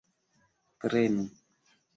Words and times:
Prenu! 0.81 1.29